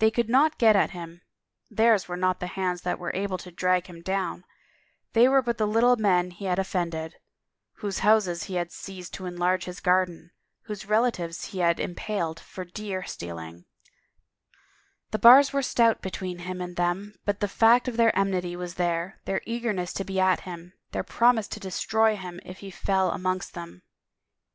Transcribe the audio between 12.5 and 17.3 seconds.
deer stealing; the bars were stout be tween him and them